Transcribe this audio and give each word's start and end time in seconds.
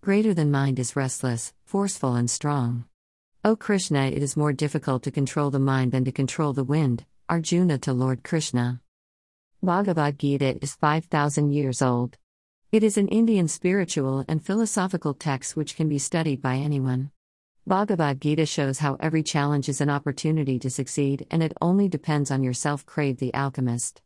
Greater 0.00 0.32
than 0.32 0.50
mind 0.50 0.78
is 0.78 0.94
restless, 0.94 1.52
forceful, 1.64 2.14
and 2.14 2.30
strong. 2.30 2.84
O 3.44 3.56
Krishna, 3.56 4.06
it 4.06 4.22
is 4.22 4.36
more 4.36 4.52
difficult 4.52 5.02
to 5.02 5.10
control 5.10 5.50
the 5.50 5.58
mind 5.58 5.92
than 5.92 6.04
to 6.04 6.12
control 6.12 6.52
the 6.52 6.64
wind. 6.64 7.04
Arjuna 7.28 7.78
to 7.78 7.92
Lord 7.92 8.22
Krishna. 8.22 8.80
Bhagavad 9.60 10.18
Gita 10.18 10.56
is 10.62 10.76
5,000 10.76 11.50
years 11.50 11.82
old. 11.82 12.16
It 12.70 12.84
is 12.84 12.96
an 12.96 13.08
Indian 13.08 13.48
spiritual 13.48 14.24
and 14.28 14.44
philosophical 14.44 15.14
text 15.14 15.56
which 15.56 15.74
can 15.74 15.88
be 15.88 15.98
studied 15.98 16.40
by 16.40 16.56
anyone. 16.56 17.10
Bhagavad 17.66 18.20
Gita 18.20 18.46
shows 18.46 18.78
how 18.78 18.96
every 19.00 19.24
challenge 19.24 19.68
is 19.68 19.80
an 19.80 19.90
opportunity 19.90 20.58
to 20.60 20.70
succeed 20.70 21.26
and 21.30 21.42
it 21.42 21.52
only 21.60 21.88
depends 21.88 22.30
on 22.30 22.44
yourself. 22.44 22.86
Crave 22.86 23.18
the 23.18 23.34
alchemist. 23.34 24.00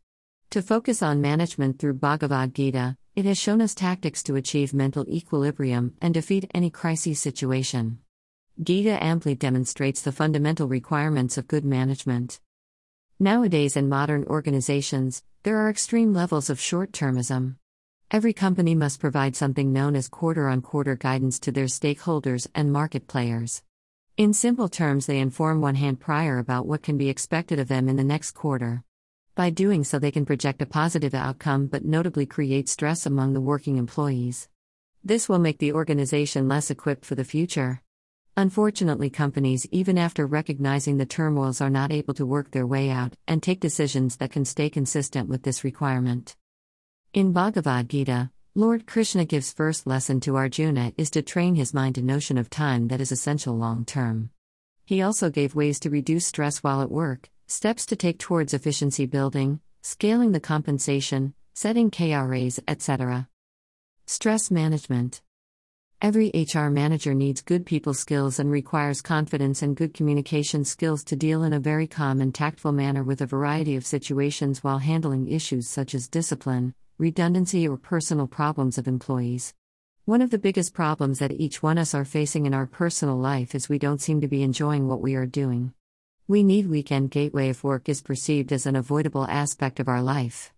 To 0.53 0.61
focus 0.61 1.01
on 1.01 1.19
management 1.19 1.79
through 1.79 1.95
Bhagavad 1.95 2.53
Gita, 2.53 2.95
it 3.15 3.25
has 3.25 3.39
shown 3.39 3.59
us 3.59 3.73
tactics 3.73 4.21
to 4.21 4.35
achieve 4.35 4.71
mental 4.71 5.03
equilibrium 5.09 5.95
and 5.99 6.13
defeat 6.13 6.51
any 6.53 6.69
crisis 6.69 7.19
situation. 7.19 7.97
Gita 8.61 9.03
amply 9.03 9.33
demonstrates 9.33 10.03
the 10.03 10.11
fundamental 10.11 10.67
requirements 10.67 11.39
of 11.39 11.47
good 11.47 11.65
management. 11.65 12.39
Nowadays, 13.19 13.75
in 13.75 13.89
modern 13.89 14.25
organizations, 14.25 15.23
there 15.41 15.57
are 15.57 15.71
extreme 15.71 16.13
levels 16.13 16.51
of 16.51 16.59
short 16.59 16.91
termism. 16.91 17.55
Every 18.11 18.31
company 18.31 18.75
must 18.75 18.99
provide 18.99 19.35
something 19.35 19.73
known 19.73 19.95
as 19.95 20.07
quarter 20.07 20.49
on 20.49 20.61
quarter 20.61 20.95
guidance 20.95 21.39
to 21.39 21.51
their 21.51 21.65
stakeholders 21.65 22.45
and 22.53 22.71
market 22.71 23.07
players. 23.07 23.63
In 24.17 24.35
simple 24.35 24.69
terms, 24.69 25.07
they 25.07 25.17
inform 25.17 25.61
one 25.61 25.73
hand 25.73 25.99
prior 25.99 26.37
about 26.37 26.67
what 26.67 26.83
can 26.83 26.99
be 26.99 27.09
expected 27.09 27.57
of 27.57 27.69
them 27.69 27.89
in 27.89 27.95
the 27.95 28.03
next 28.03 28.33
quarter. 28.33 28.83
By 29.35 29.49
doing 29.49 29.83
so, 29.83 29.97
they 29.97 30.11
can 30.11 30.27
project 30.27 30.61
a 30.61 30.67
positive 30.67 31.15
outcome 31.15 31.65
but 31.65 31.83
notably 31.83 32.27
create 32.27 32.69
stress 32.69 33.07
among 33.07 33.33
the 33.33 33.41
working 33.41 33.77
employees. 33.77 34.47
This 35.03 35.27
will 35.27 35.39
make 35.39 35.57
the 35.57 35.73
organization 35.73 36.47
less 36.47 36.69
equipped 36.69 37.03
for 37.03 37.15
the 37.15 37.23
future. 37.23 37.81
Unfortunately, 38.37 39.09
companies, 39.09 39.65
even 39.71 39.97
after 39.97 40.27
recognizing 40.27 40.97
the 40.97 41.07
turmoils, 41.07 41.61
are 41.61 41.71
not 41.71 41.91
able 41.91 42.13
to 42.13 42.27
work 42.27 42.51
their 42.51 42.67
way 42.67 42.91
out 42.91 43.15
and 43.27 43.41
take 43.41 43.59
decisions 43.59 44.17
that 44.17 44.31
can 44.31 44.45
stay 44.45 44.69
consistent 44.69 45.29
with 45.29 45.41
this 45.41 45.63
requirement. 45.63 46.35
In 47.11 47.33
Bhagavad 47.33 47.89
Gita, 47.89 48.29
Lord 48.53 48.85
Krishna 48.85 49.25
gives 49.25 49.51
first 49.51 49.87
lesson 49.87 50.19
to 50.21 50.35
Arjuna 50.35 50.93
is 50.95 51.09
to 51.09 51.23
train 51.23 51.55
his 51.55 51.73
mind 51.73 51.95
to 51.95 52.03
notion 52.03 52.37
of 52.37 52.51
time 52.51 52.87
that 52.89 53.01
is 53.01 53.11
essential 53.11 53.57
long 53.57 53.83
term. 53.83 54.29
He 54.85 55.01
also 55.01 55.31
gave 55.31 55.55
ways 55.55 55.79
to 55.79 55.89
reduce 55.89 56.27
stress 56.27 56.61
while 56.61 56.83
at 56.83 56.91
work, 56.91 57.29
steps 57.53 57.85
to 57.85 57.95
take 57.95 58.17
towards 58.17 58.55
efficiency 58.55 59.05
building, 59.05 59.59
scaling 59.83 60.31
the 60.31 60.39
compensation, 60.39 61.35
setting 61.53 61.91
KRAs, 61.91 62.59
etc. 62.67 63.29
Stress 64.07 64.49
management. 64.49 65.21
Every 66.01 66.31
HR 66.33 66.69
manager 66.69 67.13
needs 67.13 67.43
good 67.43 67.67
people 67.67 67.93
skills 67.93 68.39
and 68.39 68.49
requires 68.49 69.03
confidence 69.03 69.61
and 69.61 69.75
good 69.75 69.93
communication 69.93 70.65
skills 70.65 71.03
to 71.03 71.15
deal 71.15 71.43
in 71.43 71.53
a 71.53 71.59
very 71.59 71.85
calm 71.85 72.21
and 72.21 72.33
tactful 72.33 72.71
manner 72.71 73.03
with 73.03 73.21
a 73.21 73.27
variety 73.27 73.75
of 73.75 73.85
situations 73.85 74.63
while 74.63 74.79
handling 74.79 75.31
issues 75.31 75.69
such 75.69 75.93
as 75.93 76.07
discipline, 76.07 76.73
redundancy, 76.97 77.67
or 77.67 77.77
personal 77.77 78.25
problems 78.25 78.79
of 78.79 78.87
employees. 78.87 79.53
One 80.05 80.23
of 80.23 80.31
the 80.31 80.39
biggest 80.39 80.73
problems 80.73 81.19
that 81.19 81.31
each 81.31 81.61
one 81.61 81.77
of 81.77 81.83
us 81.83 81.93
are 81.93 82.03
facing 82.03 82.47
in 82.47 82.55
our 82.55 82.65
personal 82.65 83.17
life 83.17 83.53
is 83.53 83.69
we 83.69 83.77
don't 83.77 84.01
seem 84.01 84.21
to 84.21 84.27
be 84.27 84.41
enjoying 84.41 84.87
what 84.87 85.01
we 85.01 85.13
are 85.13 85.27
doing. 85.27 85.71
We 86.25 86.41
need 86.41 86.67
weekend 86.67 87.11
gateway 87.11 87.49
if 87.49 87.65
work 87.65 87.89
is 87.89 88.01
perceived 88.01 88.53
as 88.53 88.65
an 88.65 88.77
avoidable 88.77 89.27
aspect 89.27 89.81
of 89.81 89.89
our 89.89 90.01
life. 90.01 90.53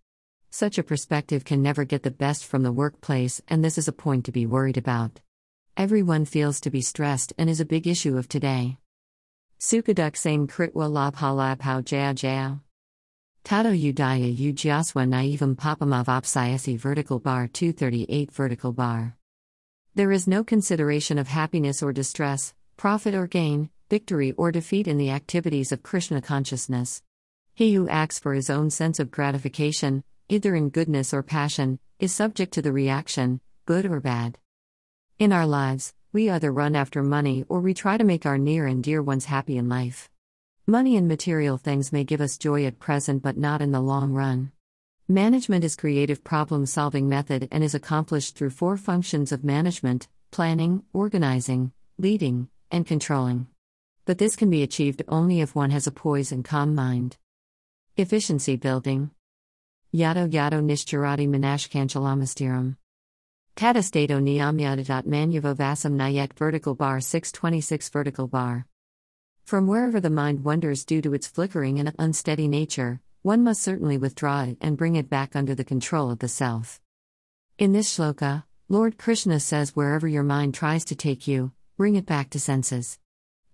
Such 0.51 0.77
a 0.77 0.83
perspective 0.83 1.43
can 1.43 1.63
never 1.63 1.85
get 1.85 2.03
the 2.03 2.11
best 2.11 2.45
from 2.45 2.61
the 2.61 2.71
workplace, 2.71 3.41
and 3.47 3.65
this 3.65 3.79
is 3.79 3.87
a 3.87 3.91
point 3.91 4.25
to 4.25 4.31
be 4.31 4.45
worried 4.45 4.77
about. 4.77 5.21
Everyone 5.75 6.23
feels 6.23 6.61
to 6.61 6.69
be 6.69 6.81
stressed 6.81 7.33
and 7.39 7.49
is 7.49 7.59
a 7.59 7.65
big 7.65 7.87
issue 7.87 8.15
of 8.15 8.29
today. 8.29 8.77
Sukaduk 9.59 10.15
same 10.15 10.45
kritwa 10.47 10.87
labha 10.87 11.33
labhau 11.33 11.83
jaya 11.83 12.13
jaya. 12.13 12.57
Tato 13.43 13.71
Udaya 13.71 14.37
Ujaswa 14.37 15.07
Naivam 15.07 15.55
Papamav 15.55 16.05
Opsiasi 16.05 16.77
vertical 16.77 17.19
bar 17.19 17.47
238 17.47 18.31
vertical 18.31 18.71
bar. 18.71 19.17
There 19.95 20.11
is 20.11 20.27
no 20.27 20.43
consideration 20.43 21.17
of 21.17 21.27
happiness 21.27 21.81
or 21.81 21.91
distress, 21.91 22.53
profit 22.77 23.15
or 23.15 23.25
gain, 23.25 23.71
victory 23.89 24.31
or 24.33 24.51
defeat 24.51 24.87
in 24.87 24.97
the 24.97 25.11
activities 25.11 25.71
of 25.71 25.83
Krishna 25.83 26.21
consciousness. 26.21 27.01
He 27.53 27.73
who 27.73 27.87
acts 27.87 28.19
for 28.19 28.33
his 28.33 28.49
own 28.49 28.69
sense 28.69 28.99
of 28.99 29.11
gratification, 29.11 30.03
either 30.27 30.55
in 30.55 30.69
goodness 30.69 31.13
or 31.13 31.23
passion, 31.23 31.79
is 31.99 32.13
subject 32.13 32.53
to 32.53 32.61
the 32.61 32.71
reaction, 32.71 33.39
good 33.65 33.85
or 33.85 33.99
bad. 33.99 34.37
In 35.19 35.31
our 35.31 35.47
lives, 35.47 35.93
we 36.11 36.29
either 36.29 36.51
run 36.51 36.75
after 36.75 37.03
money 37.03 37.45
or 37.47 37.59
we 37.59 37.73
try 37.73 37.97
to 37.97 38.03
make 38.03 38.25
our 38.25 38.37
near 38.37 38.67
and 38.67 38.83
dear 38.83 39.01
ones 39.01 39.25
happy 39.25 39.57
in 39.57 39.69
life. 39.69 40.09
Money 40.67 40.97
and 40.97 41.07
material 41.07 41.57
things 41.57 41.93
may 41.93 42.03
give 42.03 42.21
us 42.21 42.37
joy 42.37 42.65
at 42.65 42.79
present 42.79 43.21
but 43.21 43.37
not 43.37 43.61
in 43.61 43.71
the 43.71 43.79
long 43.79 44.13
run. 44.13 44.51
Management 45.07 45.63
is 45.63 45.75
creative 45.75 46.23
problem 46.23 46.65
solving 46.65 47.07
method 47.07 47.47
and 47.51 47.63
is 47.63 47.75
accomplished 47.75 48.35
through 48.35 48.49
four 48.49 48.75
functions 48.75 49.31
of 49.31 49.43
management: 49.43 50.07
planning, 50.31 50.83
organizing, 50.93 51.71
leading, 51.99 52.49
and 52.71 52.87
controlling. 52.87 53.47
But 54.05 54.19
this 54.19 54.35
can 54.35 54.51
be 54.51 54.61
achieved 54.61 55.01
only 55.07 55.41
if 55.41 55.55
one 55.55 55.71
has 55.71 55.87
a 55.87 55.91
poise 55.91 56.31
and 56.31 56.45
calm 56.45 56.75
mind. 56.75 57.17
Efficiency 57.97 58.55
building. 58.55 59.09
Yado 59.91 60.29
Yado 60.29 60.61
Nishcharati 60.61 61.27
Manashkanchalamastiram. 61.27 62.77
Tata 63.55 63.81
Stato 63.81 64.19
Niyamyada. 64.19 65.03
Manuvo 65.05 65.55
Vasam 65.55 65.95
Nayek 65.95 66.33
vertical 66.33 66.75
bar 66.75 66.99
626 67.01 67.89
vertical 67.89 68.27
bar. 68.27 68.67
From 69.43 69.65
wherever 69.65 69.99
the 69.99 70.11
mind 70.11 70.43
wanders 70.43 70.85
due 70.85 71.01
to 71.01 71.15
its 71.15 71.27
flickering 71.27 71.79
and 71.79 71.91
unsteady 71.97 72.47
nature, 72.47 72.99
one 73.23 73.43
must 73.43 73.63
certainly 73.63 73.97
withdraw 73.97 74.43
it 74.43 74.57
and 74.61 74.77
bring 74.77 74.95
it 74.95 75.09
back 75.09 75.35
under 75.35 75.55
the 75.55 75.63
control 75.63 76.11
of 76.11 76.19
the 76.19 76.27
self. 76.27 76.79
In 77.57 77.71
this 77.71 77.91
shloka, 77.91 78.43
Lord 78.69 78.99
Krishna 78.99 79.39
says 79.39 79.75
wherever 79.75 80.07
your 80.07 80.23
mind 80.23 80.53
tries 80.53 80.85
to 80.85 80.95
take 80.95 81.27
you, 81.27 81.53
bring 81.75 81.95
it 81.95 82.05
back 82.05 82.29
to 82.31 82.39
senses. 82.39 82.99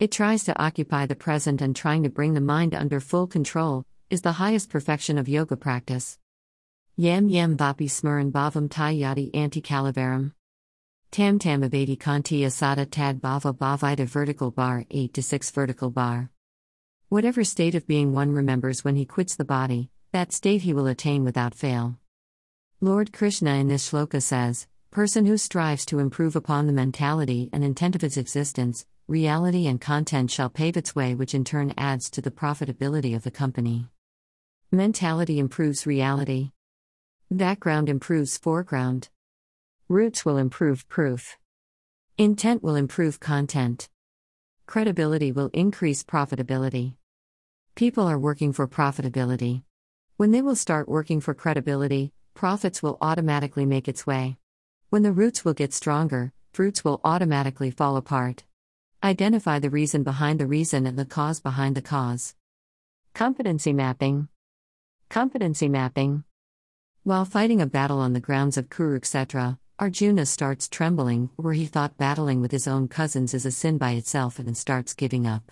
It 0.02 0.12
tries 0.12 0.46
to 0.46 0.60
occupy 0.60 1.06
the 1.06 1.16
present 1.16 1.62
and 1.62 1.76
trying 1.76 2.02
to 2.02 2.10
bring 2.10 2.34
the 2.34 2.42
mind 2.42 2.74
under 2.74 3.00
full 3.00 3.28
control 3.28 3.86
is 4.10 4.24
the 4.24 4.32
highest 4.32 4.72
perfection 4.72 5.20
of 5.20 5.30
yoga 5.30 5.56
practice. 5.56 6.18
Yam 6.98 7.30
yam 7.30 7.56
vapi 7.56 7.88
smaran 7.88 8.32
bhavam 8.32 8.68
tayati 8.68 9.30
anti 9.36 9.62
calaveram. 9.62 10.34
Tam 11.12 11.38
tam 11.38 11.62
abadi 11.62 11.96
kanti 12.00 12.40
asada 12.40 12.90
tad 12.90 13.22
bhava 13.22 13.56
bhavita 13.56 14.08
vertical 14.08 14.50
bar 14.50 14.86
8 14.90 15.14
to 15.14 15.22
6 15.22 15.52
vertical 15.52 15.92
bar. 15.92 16.32
Whatever 17.10 17.44
state 17.44 17.76
of 17.76 17.86
being 17.86 18.12
one 18.12 18.32
remembers 18.32 18.84
when 18.84 18.96
he 18.96 19.06
quits 19.06 19.36
the 19.36 19.46
body, 19.46 19.92
that 20.14 20.34
state 20.34 20.64
he 20.64 20.74
will 20.74 20.88
attain 20.88 21.24
without 21.24 21.54
fail. 21.54 22.00
Lord 22.80 23.14
Krishna 23.14 23.52
in 23.52 23.68
this 23.68 23.92
shloka 23.92 24.20
says, 24.24 24.66
Person 24.90 25.28
who 25.28 25.38
strives 25.38 25.86
to 25.86 26.00
improve 26.00 26.36
upon 26.36 26.66
the 26.66 26.74
mentality 26.74 27.52
and 27.54 27.64
intent 27.64 27.96
of 27.96 28.04
its 28.04 28.18
existence, 28.18 28.88
reality 29.12 29.68
and 29.68 29.82
content 29.82 30.32
shall 30.32 30.50
pave 30.50 30.78
its 30.78 30.96
way, 30.96 31.14
which 31.14 31.36
in 31.36 31.44
turn 31.44 31.74
adds 31.78 32.10
to 32.10 32.22
the 32.22 32.32
profitability 32.32 33.14
of 33.14 33.24
the 33.24 33.30
company. 33.30 33.90
Mentality 34.72 35.38
improves 35.38 35.86
reality. 35.86 36.52
Background 37.30 37.90
improves 37.90 38.38
foreground. 38.38 39.10
Roots 39.90 40.24
will 40.24 40.38
improve 40.38 40.88
proof. 40.88 41.38
Intent 42.18 42.64
will 42.64 42.76
improve 42.76 43.20
content. 43.20 43.90
Credibility 44.66 45.34
will 45.34 45.50
increase 45.52 46.04
profitability. 46.04 46.96
People 47.76 48.08
are 48.08 48.18
working 48.18 48.54
for 48.54 48.66
profitability. 48.66 49.64
When 50.16 50.32
they 50.32 50.42
will 50.42 50.56
start 50.56 50.88
working 50.88 51.20
for 51.20 51.34
credibility, 51.34 52.14
profits 52.34 52.82
will 52.82 52.98
automatically 53.02 53.66
make 53.66 53.90
its 53.90 54.08
way. 54.08 54.38
When 54.90 55.04
the 55.04 55.12
roots 55.12 55.44
will 55.44 55.54
get 55.54 55.74
stronger, 55.74 56.32
fruits 56.54 56.86
will 56.86 57.02
automatically 57.04 57.72
fall 57.72 57.98
apart. 57.98 58.46
Identify 59.04 59.58
the 59.58 59.72
reason 59.72 60.04
behind 60.04 60.40
the 60.40 60.46
reason 60.46 60.86
and 60.86 60.98
the 60.98 61.06
cause 61.06 61.40
behind 61.40 61.76
the 61.76 61.82
cause. 61.82 62.36
Competency 63.16 63.74
mapping. 63.74 64.28
Competency 65.10 65.68
mapping. 65.68 66.24
While 67.04 67.26
fighting 67.26 67.62
a 67.62 67.66
battle 67.66 68.00
on 68.00 68.14
the 68.14 68.20
grounds 68.20 68.58
of 68.58 68.70
Kurukshetra, 68.70 69.58
Arjuna 69.80 70.28
starts 70.28 70.68
trembling, 70.68 71.32
where 71.36 71.54
he 71.54 71.66
thought 71.66 71.98
battling 71.98 72.42
with 72.42 72.52
his 72.52 72.68
own 72.68 72.88
cousins 72.88 73.34
is 73.34 73.44
a 73.44 73.50
sin 73.50 73.80
by 73.80 73.94
itself 73.94 74.38
and 74.38 74.56
starts 74.56 74.94
giving 74.94 75.26
up. 75.26 75.52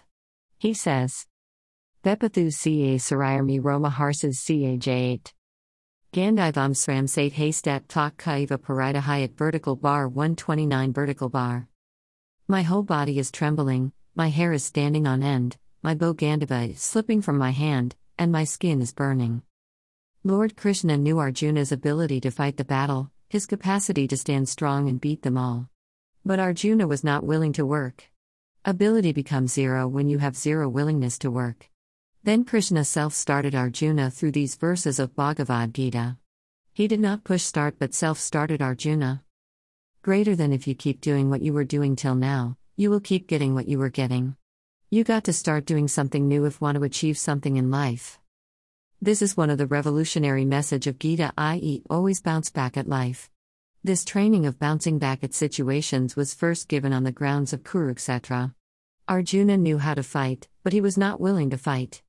He 0.60 0.76
says, 0.76 1.26
Bepathu 2.04 2.52
ca 2.52 3.00
sarayarmi 3.00 3.60
Roma 3.64 3.90
harses 3.90 4.40
ca 4.40 4.78
j8. 4.78 5.34
Gandivam 6.14 6.76
sram 6.76 7.10
sate 7.10 7.34
haystat 7.34 7.86
tak 7.88 8.18
kaiva 8.18 8.60
parida 8.60 9.02
hayat 9.02 9.36
vertical 9.36 9.76
bar 9.76 10.08
129 10.08 10.94
vertical 10.94 11.30
bar. 11.30 11.68
My 12.52 12.64
whole 12.64 12.82
body 12.82 13.20
is 13.20 13.30
trembling, 13.30 13.92
my 14.16 14.30
hair 14.30 14.54
is 14.54 14.64
standing 14.64 15.06
on 15.06 15.22
end, 15.22 15.58
my 15.84 15.94
bow 15.94 16.16
Gandiva 16.16 16.72
is 16.72 16.82
slipping 16.82 17.22
from 17.22 17.38
my 17.38 17.52
hand, 17.52 17.96
and 18.18 18.32
my 18.32 18.44
skin 18.44 18.82
is 18.82 18.92
burning. 18.92 19.44
Lord 20.24 20.58
Krishna 20.58 20.98
knew 20.98 21.20
Arjuna's 21.20 21.72
ability 21.72 22.20
to 22.22 22.32
fight 22.32 22.58
the 22.58 22.66
battle, 22.66 23.12
his 23.30 23.46
capacity 23.46 24.08
to 24.08 24.18
stand 24.18 24.50
strong 24.50 24.90
and 24.90 25.00
beat 25.00 25.22
them 25.22 25.38
all. 25.38 25.70
But 26.26 26.40
Arjuna 26.40 26.88
was 26.88 27.04
not 27.04 27.24
willing 27.24 27.54
to 27.54 27.68
work. 27.68 28.10
Ability 28.66 29.12
becomes 29.12 29.54
zero 29.54 29.88
when 29.88 30.10
you 30.10 30.18
have 30.18 30.36
zero 30.36 30.68
willingness 30.68 31.20
to 31.20 31.30
work. 31.30 31.70
Then 32.24 32.46
Krishna 32.46 32.84
self 32.84 33.14
started 33.14 33.54
Arjuna 33.54 34.10
through 34.10 34.32
these 34.32 34.56
verses 34.56 34.98
of 34.98 35.16
Bhagavad 35.16 35.76
Gita. 35.76 36.18
He 36.74 36.88
did 36.88 37.00
not 37.00 37.24
push 37.24 37.44
start 37.44 37.76
but 37.78 37.94
self 37.94 38.18
started 38.18 38.60
Arjuna. 38.60 39.24
Greater 40.02 40.34
than 40.34 40.54
if 40.54 40.66
you 40.66 40.76
keep 40.76 41.02
doing 41.02 41.30
what 41.30 41.42
you 41.42 41.52
were 41.52 41.66
doing 41.66 41.94
till 41.94 42.16
now, 42.16 42.56
you 42.78 42.90
will 42.90 43.02
keep 43.02 43.28
getting 43.28 43.54
what 43.54 43.68
you 43.68 43.78
were 43.78 43.90
getting. 43.90 44.34
You 44.90 45.04
got 45.04 45.26
to 45.26 45.34
start 45.34 45.66
doing 45.66 45.90
something 45.90 46.26
new 46.26 46.46
if 46.46 46.62
want 46.62 46.78
to 46.78 46.86
achieve 46.86 47.18
something 47.18 47.58
in 47.58 47.70
life. 47.70 48.18
This 49.02 49.22
is 49.22 49.36
one 49.36 49.50
of 49.50 49.58
the 49.58 49.68
revolutionary 49.68 50.46
message 50.46 50.88
of 50.88 51.00
Gita 51.00 51.34
i.e. 51.38 51.84
always 51.90 52.22
bounce 52.22 52.50
back 52.50 52.78
at 52.78 52.88
life. 52.88 53.30
This 53.84 54.06
training 54.06 54.46
of 54.46 54.58
bouncing 54.58 55.00
back 55.00 55.22
at 55.22 55.34
situations 55.34 56.16
was 56.16 56.34
first 56.34 56.70
given 56.70 56.94
on 56.94 57.04
the 57.04 57.12
grounds 57.12 57.52
of 57.52 57.64
Kurukshetra. 57.64 58.54
Arjuna 59.10 59.58
knew 59.58 59.80
how 59.80 59.96
to 59.96 60.04
fight, 60.04 60.48
but 60.64 60.72
he 60.72 60.80
was 60.80 60.98
not 60.98 61.20
willing 61.20 61.50
to 61.50 61.58
fight. 61.58 62.04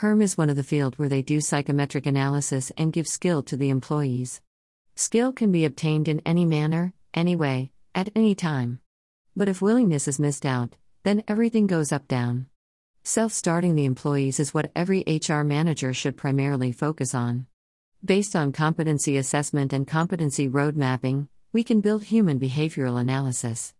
HRM 0.00 0.20
is 0.20 0.36
one 0.36 0.50
of 0.50 0.56
the 0.56 0.64
field 0.64 0.98
where 0.98 1.08
they 1.08 1.22
do 1.22 1.40
psychometric 1.40 2.06
analysis 2.06 2.72
and 2.76 2.92
give 2.92 3.06
skill 3.06 3.40
to 3.44 3.56
the 3.56 3.70
employees. 3.70 4.40
Skill 4.96 5.32
can 5.32 5.52
be 5.52 5.64
obtained 5.64 6.08
in 6.08 6.20
any 6.26 6.44
manner, 6.44 6.92
any 7.14 7.36
way, 7.36 7.70
at 7.94 8.10
any 8.14 8.34
time. 8.34 8.80
But 9.36 9.48
if 9.48 9.62
willingness 9.62 10.06
is 10.06 10.18
missed 10.18 10.44
out, 10.44 10.74
then 11.02 11.22
everything 11.28 11.66
goes 11.66 11.92
up 11.92 12.08
down. 12.08 12.46
Self 13.02 13.32
starting 13.32 13.74
the 13.74 13.84
employees 13.84 14.40
is 14.40 14.54
what 14.54 14.72
every 14.74 15.04
HR 15.06 15.42
manager 15.42 15.92
should 15.92 16.16
primarily 16.16 16.72
focus 16.72 17.14
on. 17.14 17.46
Based 18.04 18.34
on 18.34 18.52
competency 18.52 19.16
assessment 19.16 19.72
and 19.72 19.86
competency 19.86 20.48
road 20.48 20.76
mapping, 20.76 21.28
we 21.52 21.62
can 21.62 21.80
build 21.80 22.04
human 22.04 22.40
behavioral 22.40 23.00
analysis. 23.00 23.74